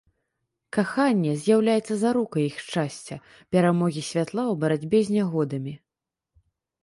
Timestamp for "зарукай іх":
2.03-2.55